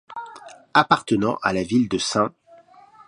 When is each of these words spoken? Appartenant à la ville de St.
Appartenant 0.73 1.37
à 1.43 1.53
la 1.53 1.61
ville 1.61 1.87
de 1.87 1.99
St. 1.99 2.31